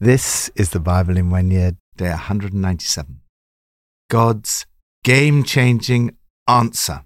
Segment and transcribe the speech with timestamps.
[0.00, 3.18] This is the Bible in one year, day 197.
[4.08, 4.64] God's
[5.02, 7.02] game changing answer.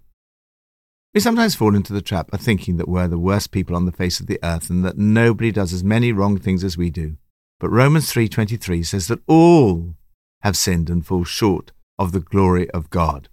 [1.14, 3.92] We sometimes fall into the trap of thinking that we're the worst people on the
[3.92, 7.16] face of the earth and that nobody does as many wrong things as we do.
[7.58, 9.95] But Romans 3:23 says that all
[10.43, 13.31] have sinned and fall short of the glory of God.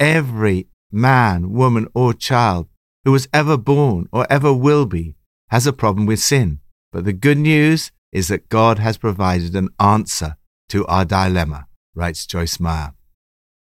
[0.00, 2.68] Every man, woman, or child
[3.04, 5.14] who was ever born or ever will be
[5.50, 6.60] has a problem with sin.
[6.90, 10.36] But the good news is that God has provided an answer
[10.68, 12.94] to our dilemma, writes Joyce Meyer.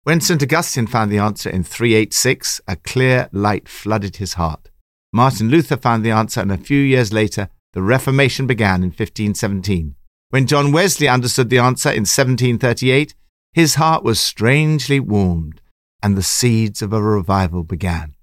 [0.05, 0.43] When St.
[0.43, 4.69] Augustine found the answer in 386, a clear light flooded his heart.
[5.13, 9.95] Martin Luther found the answer, and a few years later, the Reformation began in 1517.
[10.29, 13.15] When John Wesley understood the answer in 1738,
[13.55, 15.63] his heart was strangely warmed,
[16.03, 18.15] and the seeds of a revival began.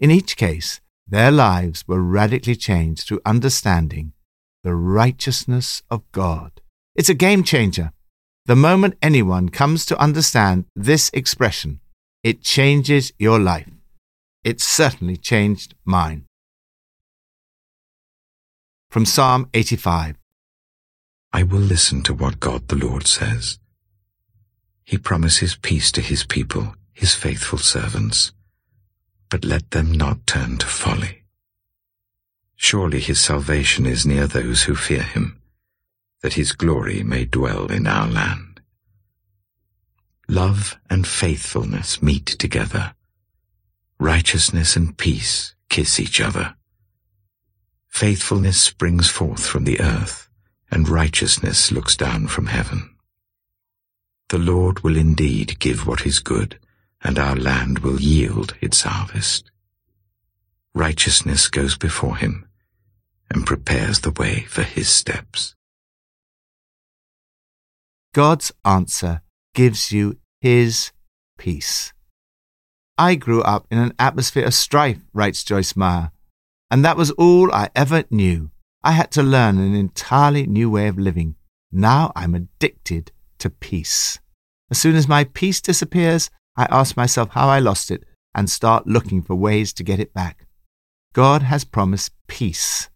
[0.00, 4.12] In each case, their lives were radically changed through understanding
[4.62, 6.60] the righteousness of God.
[6.94, 7.92] It's a game changer.
[8.46, 11.80] The moment anyone comes to understand this expression,
[12.22, 13.70] it changes your life.
[14.44, 16.26] It certainly changed mine.
[18.90, 20.16] From Psalm 85
[21.32, 23.58] I will listen to what God the Lord says.
[24.84, 28.32] He promises peace to his people, his faithful servants,
[29.30, 31.21] but let them not turn to folly.
[32.62, 35.42] Surely his salvation is near those who fear him,
[36.22, 38.60] that his glory may dwell in our land.
[40.28, 42.94] Love and faithfulness meet together.
[43.98, 46.54] Righteousness and peace kiss each other.
[47.88, 50.30] Faithfulness springs forth from the earth,
[50.70, 52.94] and righteousness looks down from heaven.
[54.28, 56.60] The Lord will indeed give what is good,
[57.02, 59.50] and our land will yield its harvest.
[60.74, 62.48] Righteousness goes before him,
[63.32, 65.54] and prepares the way for his steps.
[68.14, 69.22] God's answer
[69.54, 70.92] gives you his
[71.38, 71.92] peace.
[72.98, 76.12] I grew up in an atmosphere of strife, writes Joyce Meyer,
[76.70, 78.50] and that was all I ever knew.
[78.82, 81.36] I had to learn an entirely new way of living.
[81.70, 84.18] Now I'm addicted to peace.
[84.70, 88.86] As soon as my peace disappears, I ask myself how I lost it and start
[88.86, 90.46] looking for ways to get it back.
[91.14, 92.90] God has promised peace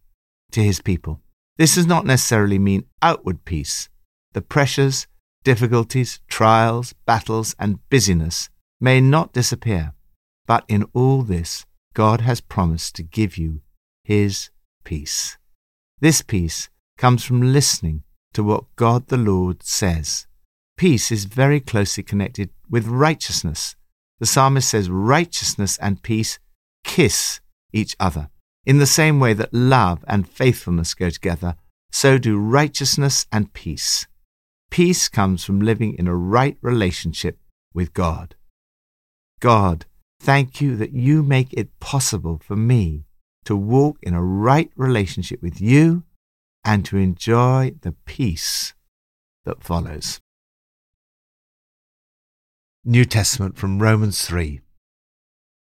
[0.51, 1.21] to his people.
[1.57, 3.89] This does not necessarily mean outward peace.
[4.33, 5.07] The pressures,
[5.43, 8.49] difficulties, trials, battles, and busyness
[8.79, 9.93] may not disappear,
[10.45, 13.61] but in all this, God has promised to give you
[14.03, 14.49] his
[14.83, 15.37] peace.
[15.99, 18.03] This peace comes from listening
[18.33, 20.27] to what God the Lord says.
[20.77, 23.75] Peace is very closely connected with righteousness.
[24.19, 26.37] The psalmist says righteousness and peace
[26.83, 27.39] kiss
[27.73, 28.29] each other.
[28.67, 31.55] In the same way that love and faithfulness go together,
[31.89, 34.07] so do righteousness and peace.
[34.69, 37.39] Peace comes from living in a right relationship
[37.73, 38.35] with God.
[39.39, 39.85] God,
[40.19, 43.05] thank you that you make it possible for me
[43.45, 46.03] to walk in a right relationship with you
[46.65, 48.73] and to enjoy the peace
[49.45, 50.19] that follows.
[52.83, 54.59] New Testament from Romans 3.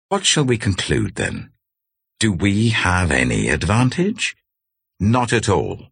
[0.09, 1.52] What shall we conclude then?
[2.23, 4.37] Do we have any advantage?
[4.97, 5.89] Not at all.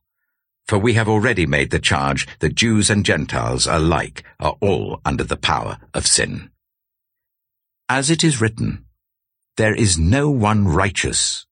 [0.66, 5.26] For we have already made the charge that Jews and Gentiles alike are all under
[5.26, 6.50] the power of sin.
[7.90, 8.86] As it is written,
[9.58, 11.46] There is no one righteous,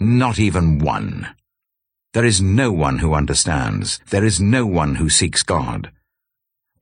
[0.00, 1.34] not even one.
[2.12, 5.92] There is no one who understands, there is no one who seeks God.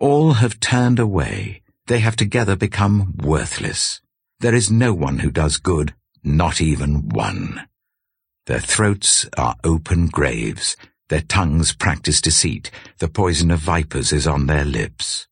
[0.00, 4.00] All have turned away, they have together become worthless.
[4.40, 7.68] There is no one who does good, not even one.
[8.46, 10.76] Their throats are open graves,
[11.08, 15.28] their tongues practice deceit, the poison of vipers is on their lips.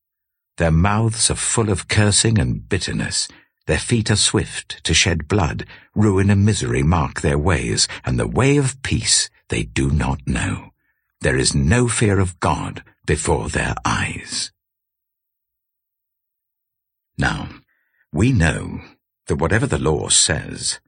[0.59, 3.29] Their mouths are full of cursing and bitterness,
[3.67, 8.27] their feet are swift to shed blood, ruin and misery mark their ways, and the
[8.27, 10.71] way of peace they do not know.
[11.21, 14.53] There is no fear of God before their eyes.
[17.17, 17.49] Now,
[18.13, 18.81] we know
[19.27, 20.81] that whatever the law says,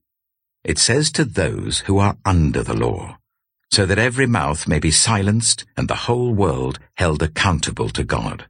[0.64, 3.18] it says to those who are under the law,
[3.70, 8.46] so that every mouth may be silenced and the whole world held accountable to God.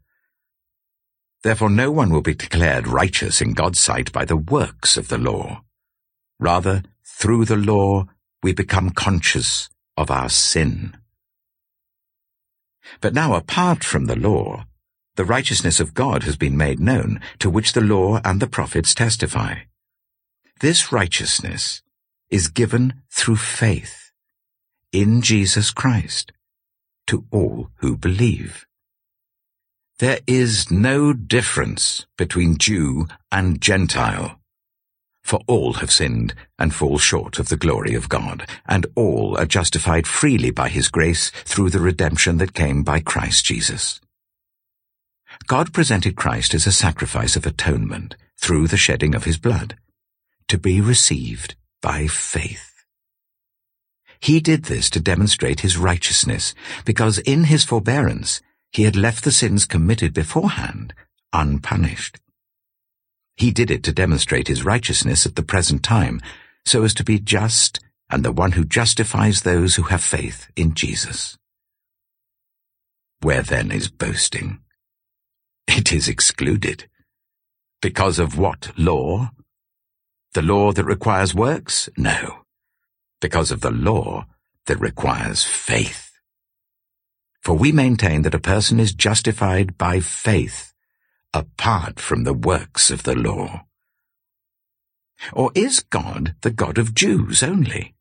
[1.42, 5.18] Therefore no one will be declared righteous in God's sight by the works of the
[5.18, 5.62] law.
[6.38, 8.06] Rather, through the law,
[8.42, 10.96] we become conscious of our sin.
[13.00, 14.66] But now apart from the law,
[15.16, 18.94] the righteousness of God has been made known, to which the law and the prophets
[18.94, 19.60] testify.
[20.64, 21.82] This righteousness
[22.30, 24.12] is given through faith
[24.92, 26.32] in Jesus Christ
[27.06, 28.64] to all who believe.
[29.98, 34.40] There is no difference between Jew and Gentile.
[35.22, 39.44] For all have sinned and fall short of the glory of God, and all are
[39.44, 44.00] justified freely by his grace through the redemption that came by Christ Jesus.
[45.46, 49.76] God presented Christ as a sacrifice of atonement through the shedding of his blood,
[50.48, 52.84] to be received by faith.
[54.20, 56.54] He did this to demonstrate his righteousness,
[56.84, 58.40] because in his forbearance
[58.72, 60.94] he had left the sins committed beforehand
[61.32, 62.18] unpunished.
[63.36, 66.20] He did it to demonstrate his righteousness at the present time,
[66.64, 70.74] so as to be just and the one who justifies those who have faith in
[70.74, 71.36] Jesus.
[73.20, 74.60] Where then is boasting?
[75.66, 76.88] It is excluded.
[77.82, 79.30] Because of what law?
[80.34, 81.88] The law that requires works?
[81.96, 82.40] No.
[83.20, 84.26] Because of the law
[84.66, 86.10] that requires faith.
[87.40, 90.74] For we maintain that a person is justified by faith
[91.32, 93.66] apart from the works of the law?
[95.32, 97.94] Or is God the God of Jews only?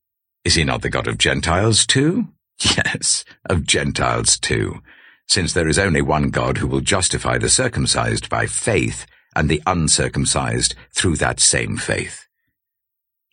[0.44, 2.30] Is he not the God of Gentiles too?
[2.78, 4.82] Yes, of Gentiles too,
[5.28, 9.62] since there is only one God who will justify the circumcised by faith and the
[9.66, 12.23] uncircumcised through that same faith.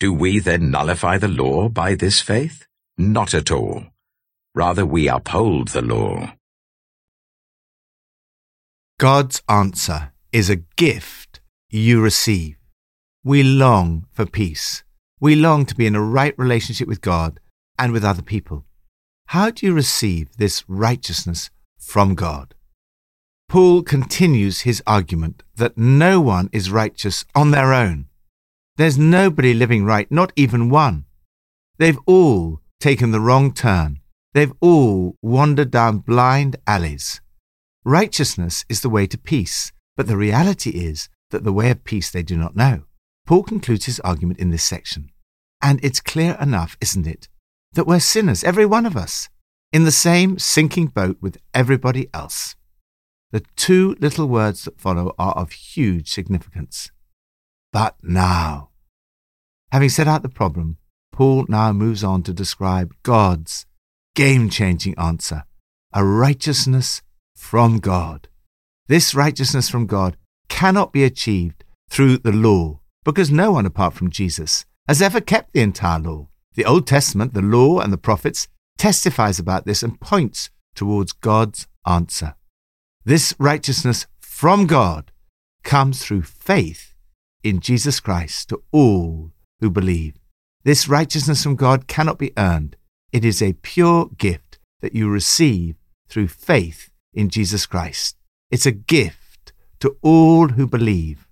[0.01, 2.67] Do we then nullify the law by this faith?
[2.97, 3.85] Not at all.
[4.55, 6.33] Rather, we uphold the law.
[8.99, 12.57] God's answer is a gift you receive.
[13.23, 14.85] We long for peace.
[15.21, 17.39] We long to be in a right relationship with God
[17.79, 18.65] and with other people.
[19.27, 22.55] How do you receive this righteousness from God?
[23.51, 28.07] Paul continues his argument that no one is righteous on their own.
[28.81, 31.05] There's nobody living right, not even one.
[31.77, 34.01] They've all taken the wrong turn.
[34.33, 37.21] They've all wandered down blind alleys.
[37.85, 42.11] Righteousness is the way to peace, but the reality is that the way of peace
[42.11, 42.85] they do not know.
[43.27, 45.11] Paul concludes his argument in this section.
[45.61, 47.29] And it's clear enough, isn't it,
[47.75, 49.29] that we're sinners, every one of us,
[49.75, 52.57] in the same sinking boat with everybody else.
[53.31, 56.91] The two little words that follow are of huge significance.
[57.75, 58.70] But now.
[59.73, 60.79] Having set out the problem,
[61.13, 63.67] Paul now moves on to describe God's
[64.15, 65.45] game changing answer
[65.93, 67.03] a righteousness
[67.37, 68.29] from God.
[68.87, 70.17] This righteousness from God
[70.49, 75.53] cannot be achieved through the law, because no one apart from Jesus has ever kept
[75.53, 76.29] the entire law.
[76.55, 78.47] The Old Testament, the law, and the prophets
[78.79, 82.35] testifies about this and points towards God's answer.
[83.05, 85.11] This righteousness from God
[85.65, 86.95] comes through faith
[87.43, 90.15] in Jesus Christ to all who believe.
[90.65, 92.77] This righteousness from God cannot be earned.
[93.13, 95.77] It is a pure gift that you receive
[96.09, 98.17] through faith in Jesus Christ.
[98.51, 101.27] It's a gift to all who believe.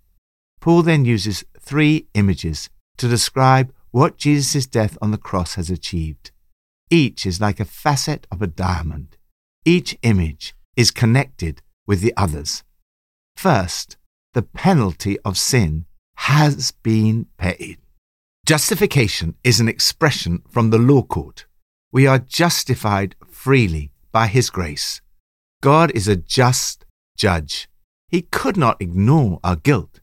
[0.60, 6.30] Paul then uses three images to describe what Jesus' death on the cross has achieved.
[6.90, 9.16] Each is like a facet of a diamond.
[9.64, 12.64] Each image is connected with the others.
[13.36, 13.96] First,
[14.34, 15.86] the penalty of sin
[16.16, 17.78] has been paid.
[18.48, 21.44] Justification is an expression from the law court.
[21.92, 25.02] We are justified freely by His grace.
[25.60, 27.68] God is a just judge.
[28.08, 30.00] He could not ignore our guilt.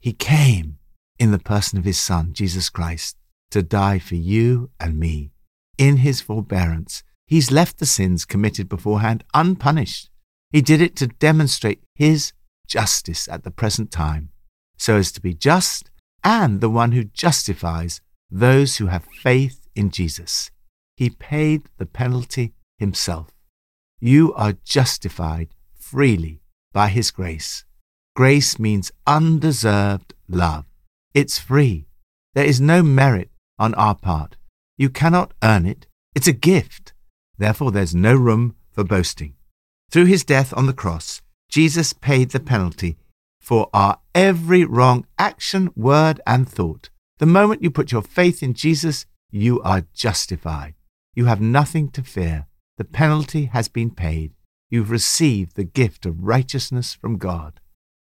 [0.00, 0.78] He came
[1.20, 3.16] in the person of his Son, Jesus Christ,
[3.52, 5.30] to die for you and me.
[5.78, 10.10] In his forbearance, he's left the sins committed beforehand unpunished.
[10.50, 12.32] He did it to demonstrate his
[12.66, 14.30] justice at the present time,
[14.76, 15.92] so as to be just
[16.24, 18.00] and the one who justifies
[18.30, 20.50] those who have faith in Jesus.
[20.96, 23.28] He paid the penalty himself.
[24.00, 26.40] You are justified freely
[26.72, 27.64] by His grace.
[28.16, 30.66] Grace means undeserved love.
[31.14, 31.86] It's free.
[32.34, 34.36] There is no merit on our part.
[34.76, 35.86] You cannot earn it.
[36.14, 36.92] It's a gift.
[37.38, 39.34] Therefore, there's no room for boasting.
[39.90, 42.96] Through his death on the cross, Jesus paid the penalty
[43.40, 46.90] for our every wrong action, word, and thought.
[47.18, 50.74] The moment you put your faith in Jesus, you are justified.
[51.14, 52.46] You have nothing to fear.
[52.76, 54.32] The penalty has been paid.
[54.70, 57.60] You've received the gift of righteousness from God.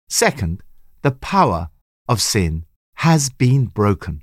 [0.09, 0.63] Second,
[1.01, 1.69] the power
[2.07, 4.21] of sin has been broken.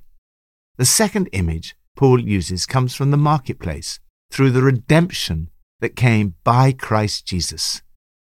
[0.78, 4.00] The second image Paul uses comes from the marketplace
[4.30, 5.50] through the redemption
[5.80, 7.82] that came by Christ Jesus.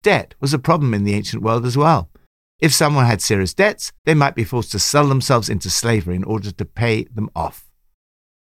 [0.03, 2.09] Debt was a problem in the ancient world as well.
[2.61, 6.25] If someone had serious debts, they might be forced to sell themselves into slavery in
[6.25, 7.71] order to pay them off.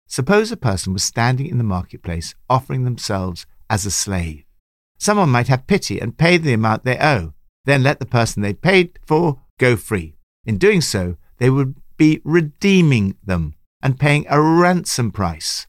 [0.07, 4.43] Suppose a person was standing in the marketplace offering themselves as a slave.
[4.97, 7.33] Someone might have pity and pay the amount they owe,
[7.65, 10.15] then let the person they paid for go free.
[10.45, 15.67] In doing so, they would be redeeming them and paying a ransom price.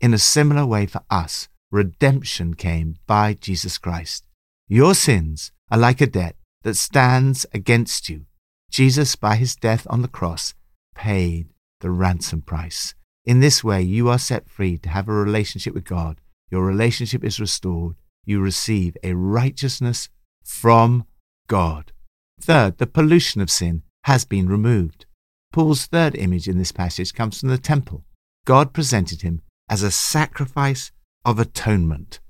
[0.00, 4.26] In a similar way for us, redemption came by Jesus Christ.
[4.68, 8.26] Your sins are like a debt that stands against you.
[8.70, 10.54] Jesus, by his death on the cross,
[10.94, 11.48] paid
[11.80, 12.94] the ransom price.
[13.24, 16.20] In this way, you are set free to have a relationship with God.
[16.50, 17.96] Your relationship is restored.
[18.24, 20.08] You receive a righteousness
[20.44, 21.06] from
[21.48, 21.92] God.
[22.40, 25.06] Third, the pollution of sin has been removed.
[25.52, 28.04] Paul's third image in this passage comes from the temple.
[28.44, 30.90] God presented him as a sacrifice
[31.24, 32.20] of atonement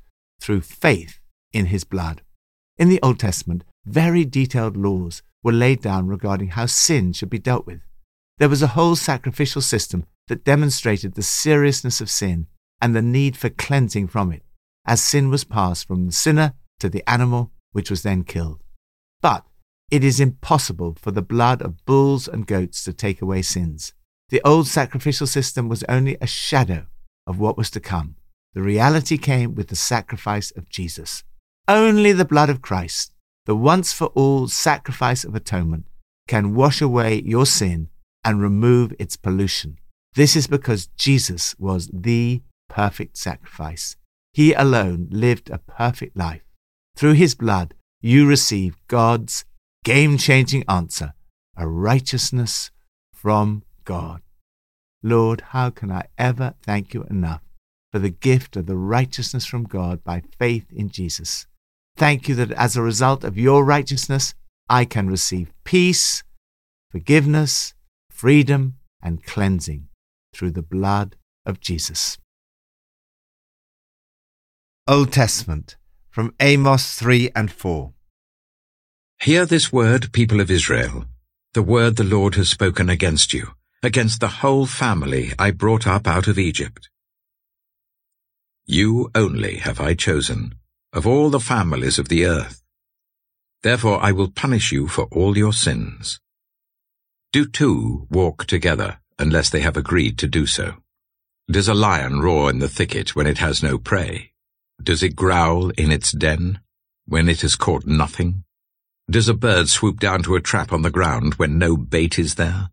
[0.40, 1.20] through faith
[1.52, 2.22] in his blood.
[2.78, 7.38] In the Old Testament, very detailed laws were laid down regarding how sin should be
[7.38, 7.80] dealt with.
[8.38, 12.46] There was a whole sacrificial system that demonstrated the seriousness of sin
[12.80, 14.42] and the need for cleansing from it,
[14.86, 18.62] as sin was passed from the sinner to the animal, which was then killed.
[19.20, 19.44] But
[19.90, 23.92] it is impossible for the blood of bulls and goats to take away sins.
[24.30, 26.86] The old sacrificial system was only a shadow
[27.26, 28.16] of what was to come.
[28.54, 31.24] The reality came with the sacrifice of Jesus.
[31.68, 33.11] Only the blood of Christ,
[33.46, 35.86] the once for all sacrifice of atonement,
[36.28, 37.88] can wash away your sin
[38.24, 39.78] and remove its pollution.
[40.14, 43.96] This is because Jesus was the perfect sacrifice.
[44.32, 46.42] He alone lived a perfect life.
[46.96, 49.44] Through his blood, you receive God's
[49.84, 51.14] game changing answer,
[51.56, 52.70] a righteousness
[53.12, 54.22] from God.
[55.02, 57.42] Lord, how can I ever thank you enough
[57.90, 61.46] for the gift of the righteousness from God by faith in Jesus?
[61.96, 64.34] Thank you that as a result of your righteousness,
[64.68, 66.22] I can receive peace,
[66.90, 67.74] forgiveness,
[68.10, 69.88] freedom, and cleansing
[70.34, 72.18] through the blood of Jesus.
[74.88, 75.76] Old Testament
[76.10, 77.92] from Amos 3 and 4.
[79.20, 81.04] Hear this word, people of Israel,
[81.54, 86.06] the word the Lord has spoken against you, against the whole family I brought up
[86.06, 86.88] out of Egypt.
[88.66, 90.54] You only have I chosen,
[90.92, 92.62] of all the families of the earth.
[93.62, 96.20] Therefore I will punish you for all your sins.
[97.32, 100.74] Do two walk together, unless they have agreed to do so?
[101.50, 104.32] Does a lion roar in the thicket when it has no prey?
[104.82, 106.60] Does it growl in its den
[107.06, 108.44] when it has caught nothing?
[109.10, 112.34] Does a bird swoop down to a trap on the ground when no bait is
[112.34, 112.70] there?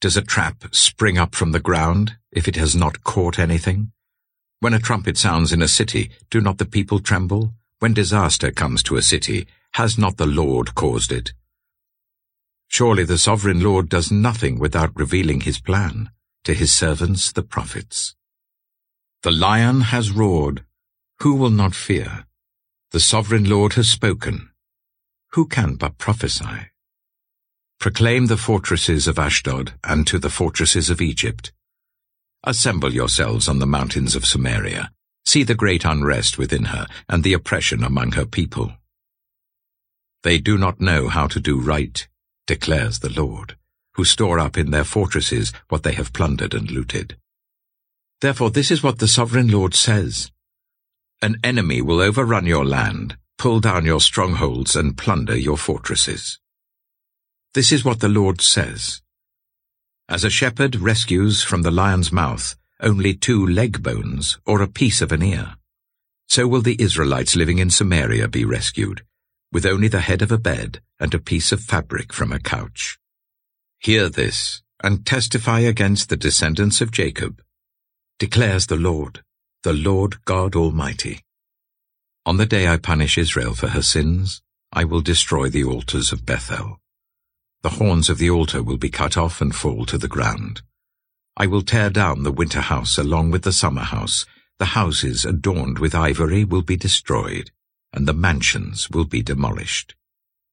[0.00, 3.92] Does a trap spring up from the ground if it has not caught anything?
[4.60, 7.54] When a trumpet sounds in a city, do not the people tremble?
[7.78, 11.32] When disaster comes to a city, has not the Lord caused it?
[12.66, 16.10] Surely the sovereign Lord does nothing without revealing his plan
[16.44, 18.16] to his servants the prophets.
[19.22, 20.64] The lion has roared,
[21.20, 22.26] who will not fear?
[22.90, 24.50] The sovereign Lord has spoken,
[25.32, 26.70] who can but prophesy?
[27.78, 31.52] Proclaim the fortresses of Ashdod and to the fortresses of Egypt.
[32.44, 34.92] Assemble yourselves on the mountains of Samaria.
[35.26, 38.72] See the great unrest within her and the oppression among her people.
[40.22, 42.06] They do not know how to do right,
[42.46, 43.56] declares the Lord,
[43.94, 47.16] who store up in their fortresses what they have plundered and looted.
[48.20, 50.30] Therefore this is what the sovereign Lord says.
[51.20, 56.38] An enemy will overrun your land, pull down your strongholds and plunder your fortresses.
[57.54, 59.02] This is what the Lord says.
[60.10, 65.02] As a shepherd rescues from the lion's mouth only two leg bones or a piece
[65.02, 65.56] of an ear,
[66.28, 69.04] so will the Israelites living in Samaria be rescued,
[69.52, 72.98] with only the head of a bed and a piece of fabric from a couch.
[73.80, 77.42] Hear this, and testify against the descendants of Jacob,
[78.18, 79.22] declares the Lord,
[79.62, 81.20] the Lord God Almighty.
[82.24, 84.40] On the day I punish Israel for her sins,
[84.72, 86.80] I will destroy the altars of Bethel.
[87.62, 90.62] The horns of the altar will be cut off and fall to the ground.
[91.36, 94.26] I will tear down the winter house along with the summer house.
[94.58, 97.50] The houses adorned with ivory will be destroyed,
[97.92, 99.94] and the mansions will be demolished,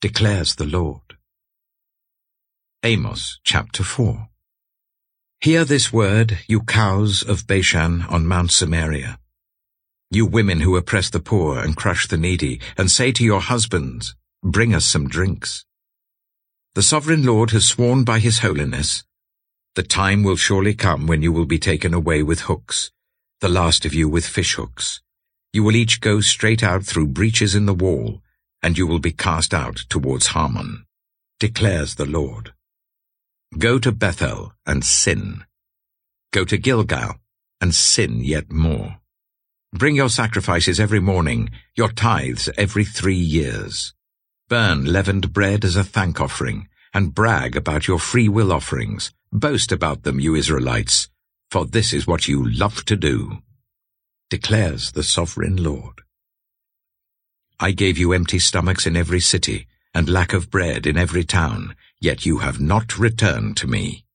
[0.02, 1.18] declares the Lord.
[2.84, 4.30] Amos chapter 4
[5.42, 9.20] Hear this word, you cows of Bashan on Mount Samaria
[10.12, 14.16] you women who oppress the poor and crush the needy, and say to your husbands,
[14.44, 15.66] Bring us some drinks.
[16.76, 19.06] The sovereign Lord has sworn by his holiness,
[19.76, 22.92] The time will surely come when you will be taken away with hooks,
[23.40, 25.00] the last of you with fishhooks.
[25.54, 28.22] You will each go straight out through breaches in the wall,
[28.62, 30.86] and you will be cast out towards Harmon,
[31.40, 32.54] declares the Lord.
[33.58, 35.46] Go to Bethel and sin.
[36.34, 37.22] Go to Gilgal
[37.62, 38.98] and sin yet more.
[39.72, 43.94] Bring your sacrifices every morning, your tithes every three years.
[44.48, 49.12] Burn leavened bread as a thank offering, and brag about your free will offerings.
[49.32, 51.10] Boast about them, you Israelites,
[51.50, 53.40] for this is what you love to do,
[54.30, 56.02] declares the sovereign Lord.
[57.60, 61.76] I gave you empty stomachs in every city, and lack of bread in every town,
[62.00, 64.06] yet you have not returned to me,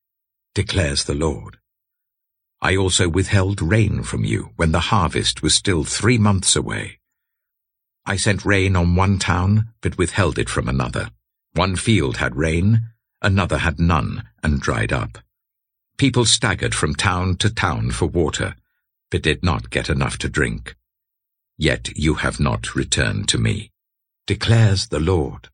[0.54, 1.58] declares the Lord.
[2.62, 6.99] I also withheld rain from you when the harvest was still three months away.
[8.06, 11.10] I sent rain on one town, but withheld it from another.
[11.52, 12.88] One field had rain,
[13.22, 15.18] another had none, and dried up.
[15.96, 18.56] People staggered from town to town for water,
[19.10, 20.76] but did not get enough to drink.
[21.58, 23.70] Yet you have not returned to me,
[24.26, 25.48] declares the Lord.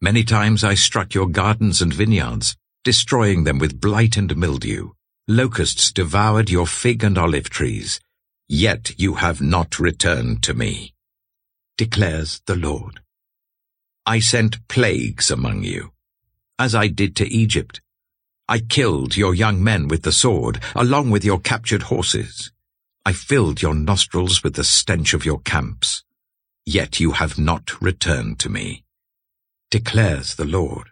[0.00, 4.90] Many times I struck your gardens and vineyards, destroying them with blight and mildew.
[5.26, 8.00] Locusts devoured your fig and olive trees,
[8.48, 10.94] yet you have not returned to me,
[11.80, 13.00] declares the Lord.
[14.04, 15.92] I sent plagues among you,
[16.58, 17.80] as I did to Egypt.
[18.46, 22.52] I killed your young men with the sword, along with your captured horses.
[23.06, 26.04] I filled your nostrils with the stench of your camps,
[26.66, 28.84] yet you have not returned to me,
[29.70, 30.88] declares the Lord.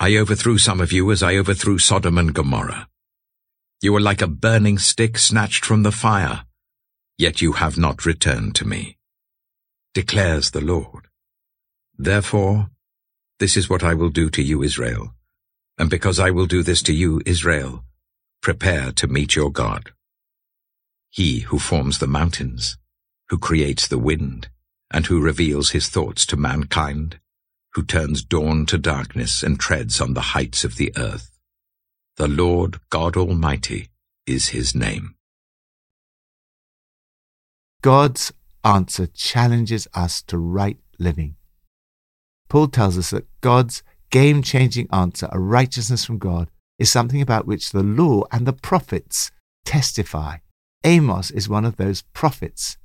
[0.00, 2.88] I overthrew some of you as I overthrew Sodom and Gomorrah.
[3.82, 6.46] You are like a burning stick snatched from the fire,
[7.18, 8.96] yet you have not returned to me,
[9.94, 11.08] declares the Lord.
[11.98, 12.70] Therefore,
[13.38, 15.14] this is what I will do to you, Israel.
[15.78, 17.84] And because I will do this to you, Israel,
[18.42, 19.92] prepare to meet your God.
[21.08, 22.76] He who forms the mountains,
[23.28, 24.48] who creates the wind,
[24.90, 27.18] and who reveals his thoughts to mankind,
[27.74, 31.38] who turns dawn to darkness and treads on the heights of the earth.
[32.16, 33.88] The Lord God Almighty
[34.26, 35.14] is his name.
[37.82, 38.32] God's
[38.64, 41.36] answer challenges us to right living.
[42.48, 47.46] Paul tells us that God's game changing answer, a righteousness from God, is something about
[47.46, 49.30] which the law and the prophets
[49.64, 50.38] testify.
[50.84, 52.76] Amos is one of those prophets.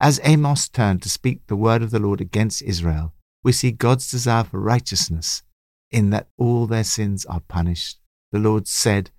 [0.00, 3.12] As Amos turned to speak the word of the Lord against Israel,
[3.42, 5.42] we see God's desire for righteousness
[5.90, 8.00] in that all their sins are punished
[8.32, 9.10] the Lord said,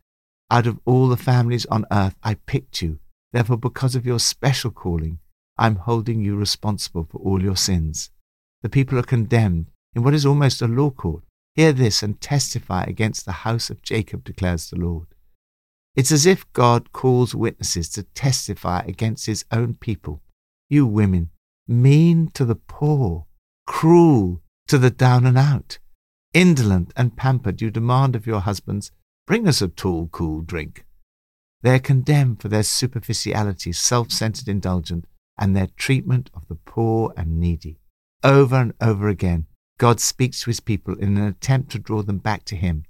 [0.50, 3.00] Out of all the families on earth, I picked you.
[3.34, 5.20] Therefore, because of your special calling,
[5.62, 8.10] I'm holding you responsible for all your sins.
[8.64, 11.24] The people are condemned in what is almost a law court.
[11.54, 15.08] Hear this and testify against the house of Jacob, declares the Lord.
[15.96, 20.24] It's as if God calls witnesses to testify against his own people.
[20.70, 21.30] You women,
[21.68, 23.28] mean to the poor,
[23.68, 25.78] cruel to the down and out,
[26.34, 28.92] indolent and pampered, you demand of your husbands
[29.32, 30.86] Bring us a tall, cool drink.
[31.62, 35.06] They are condemned for their superficiality, self centered indulgence,
[35.42, 37.80] and their treatment of the poor and needy.
[38.24, 42.20] Over and over again, God speaks to his people in an attempt to draw them
[42.20, 42.86] back to him.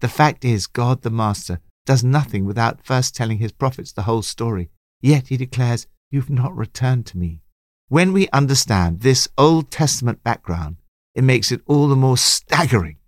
[0.00, 4.22] The fact is, God the Master does nothing without first telling his prophets the whole
[4.22, 4.70] story.
[5.02, 7.40] Yet he declares, You've not returned to me.
[7.88, 10.76] When we understand this Old Testament background,
[11.14, 12.98] it makes it all the more staggering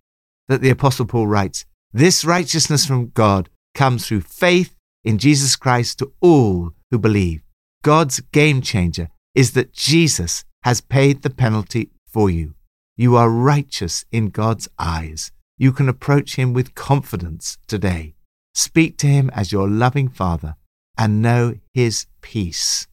[0.48, 5.98] that the Apostle Paul writes, this righteousness from God comes through faith in Jesus Christ
[6.00, 7.42] to all who believe.
[7.82, 12.54] God's game changer is that Jesus has paid the penalty for you.
[12.96, 15.30] You are righteous in God's eyes.
[15.56, 18.14] You can approach Him with confidence today.
[18.54, 20.56] Speak to Him as your loving Father
[20.96, 22.88] and know His peace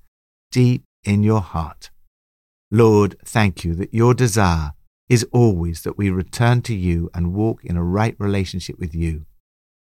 [0.52, 1.90] deep in your heart.
[2.72, 4.74] Lord, thank you that your desire
[5.10, 9.26] is always that we return to you and walk in a right relationship with you.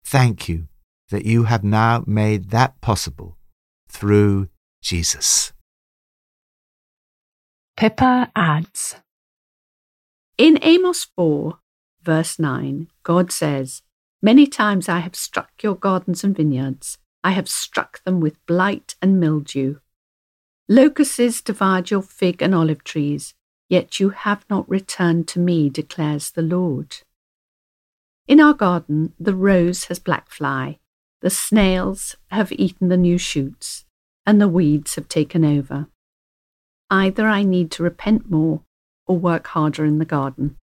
[0.05, 0.69] Thank you
[1.11, 3.37] that you have now made that possible
[3.89, 4.49] through
[4.83, 5.53] Jesus.
[7.77, 8.97] Pippa adds
[10.37, 11.59] In Amos 4,
[12.03, 13.83] verse 9, God says,
[14.21, 16.99] Many times I have struck your gardens and vineyards.
[17.25, 19.79] I have struck them with blight and mildew.
[20.69, 23.35] Locusts devoured your fig and olive trees.
[23.69, 26.99] Yet you have not returned to me, declares the Lord.
[28.29, 30.79] In our garden, the rose has black fly,
[31.21, 33.85] the snails have eaten the new shoots,
[34.27, 35.89] and the weeds have taken over.
[36.91, 38.63] Either I need to repent more
[39.07, 40.57] or work harder in the garden.